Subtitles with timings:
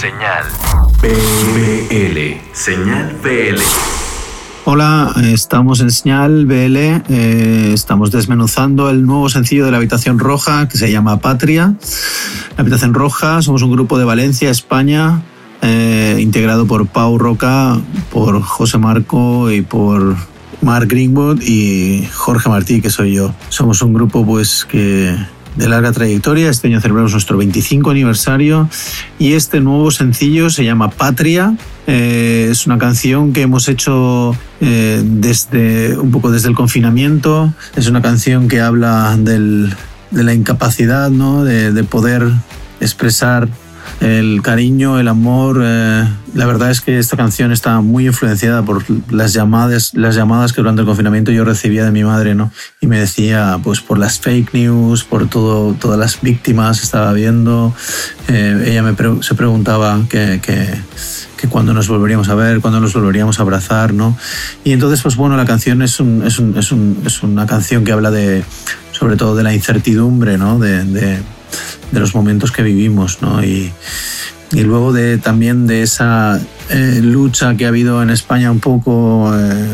[0.00, 0.44] Señal
[1.02, 2.18] BL.
[2.54, 3.60] Señal BL.
[4.64, 6.76] Hola, estamos en Señal BL,
[7.10, 11.74] eh, estamos desmenuzando el nuevo sencillo de la Habitación Roja que se llama Patria.
[12.56, 15.20] La Habitación Roja, somos un grupo de Valencia, España,
[15.60, 17.78] eh, integrado por Pau Roca,
[18.10, 20.16] por José Marco y por
[20.62, 23.34] Mark Greenwood y Jorge Martí, que soy yo.
[23.50, 25.14] Somos un grupo pues que
[25.56, 26.50] de larga trayectoria.
[26.50, 28.68] Este año celebramos nuestro 25 aniversario
[29.18, 31.54] y este nuevo sencillo se llama Patria.
[31.86, 37.52] Eh, es una canción que hemos hecho eh, desde un poco desde el confinamiento.
[37.76, 39.74] Es una canción que habla del,
[40.10, 41.44] de la incapacidad ¿no?
[41.44, 42.30] de, de poder
[42.80, 43.48] expresar
[44.00, 45.60] el cariño, el amor.
[45.62, 46.04] Eh,
[46.34, 48.82] la verdad es que esta canción está muy influenciada por
[49.12, 52.50] las llamadas, las llamadas que durante el confinamiento yo recibía de mi madre, ¿no?
[52.80, 57.12] Y me decía, pues por las fake news, por todo, todas las víctimas que estaba
[57.12, 57.74] viendo.
[58.28, 60.66] Eh, ella me se preguntaba que, que,
[61.36, 64.16] que cuándo nos volveríamos a ver, cuándo nos volveríamos a abrazar, ¿no?
[64.64, 67.84] Y entonces, pues bueno, la canción es, un, es, un, es, un, es una canción
[67.84, 68.44] que habla de,
[68.92, 70.58] sobre todo de la incertidumbre, ¿no?
[70.58, 71.18] de, de
[71.90, 73.42] de los momentos que vivimos, ¿no?
[73.42, 73.72] Y,
[74.52, 79.68] luego de, también de esa eh, lucha que ha habido en España un poco, eh,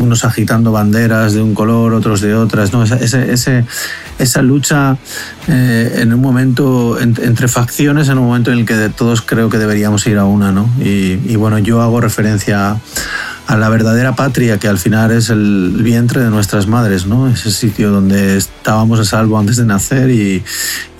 [0.00, 2.82] unos agitando banderas de un color, otros de otras, ¿no?
[2.82, 3.64] Esa,
[4.18, 4.96] esa lucha
[5.46, 9.48] eh, en un momento en, entre facciones, en un momento en el que todos creo
[9.48, 10.68] que deberíamos ir a una, ¿no?
[10.80, 12.80] Y, y bueno, yo hago referencia a
[13.48, 17.28] a la verdadera patria, que al final es el vientre de nuestras madres, ¿no?
[17.28, 20.44] Ese sitio donde estábamos a salvo antes de nacer y,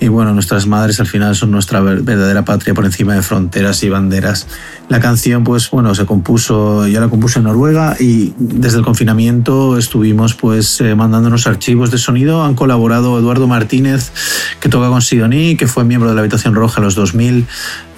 [0.07, 4.47] bueno, nuestras madres al final son nuestra verdadera patria por encima de fronteras y banderas.
[4.87, 9.77] La canción, pues bueno, se compuso, ya la compuso en Noruega y desde el confinamiento
[9.77, 12.43] estuvimos pues eh, mandándonos archivos de sonido.
[12.43, 14.11] Han colaborado Eduardo Martínez,
[14.59, 17.45] que toca con Sidoní, que fue miembro de la Habitación Roja en los 2000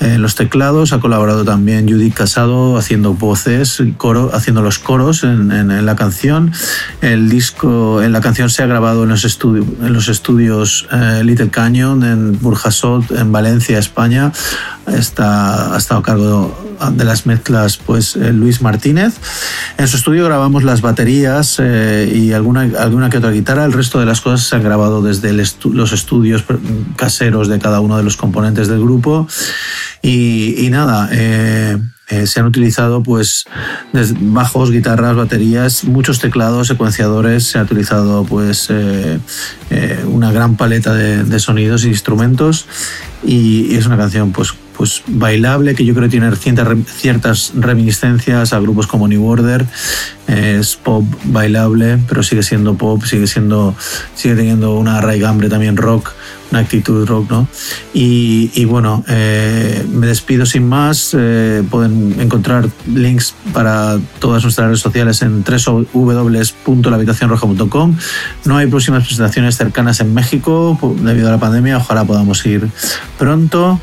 [0.02, 0.94] en los teclados.
[0.94, 5.96] Ha colaborado también Judith Casado haciendo voces, coro, haciendo los coros en, en, en, la
[5.96, 6.52] canción.
[7.02, 11.22] El disco, en la canción se ha grabado en los, estudios en los estudios eh,
[11.24, 14.32] Little Canyon en Burjasot, en Valencia, España.
[14.88, 19.14] Está, ha estado a cargo de las mezclas pues eh, Luis Martínez.
[19.78, 23.66] En su estudio grabamos las baterías eh, y alguna, alguna que otra guitarra.
[23.66, 26.44] El resto de las cosas se han grabado desde estu los estudios
[26.96, 29.28] caseros de cada uno de los componentes del grupo.
[30.02, 31.78] Y, nada, eh,
[32.12, 33.46] eh, se han utilizado pues
[34.20, 39.20] bajos, guitarras, baterías, muchos teclados, secuenciadores, se ha utilizado pues eh,
[39.70, 42.66] eh, una gran paleta de, de, sonidos e instrumentos.
[43.24, 47.52] Y, y es una canción pues pues bailable que yo creo que tiene ciertas, ciertas
[47.56, 49.64] reminiscencias a grupos como New Order.
[50.26, 53.76] Es pop bailable pero sigue siendo pop sigue siendo
[54.16, 56.14] sigue teniendo una raigambre también rock
[56.52, 57.50] una actitud rock no
[57.94, 61.16] y, y bueno eh, me despido sin más.
[61.18, 67.98] Eh, pueden encontrar links para todas nuestras redes sociales en www.labitacionroja.com
[68.46, 71.78] no hay próximas presentaciones cercanas en México debido a la pandemia.
[71.78, 72.68] Ojalá podamos ir
[73.20, 73.80] pronto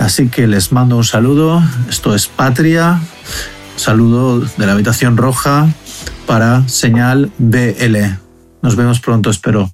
[0.00, 1.62] Así que les mando un saludo.
[1.88, 3.00] Esto es Patria.
[3.76, 5.68] Saludo de la habitación roja
[6.26, 7.96] para señal BL.
[8.62, 9.70] Nos vemos pronto, espero.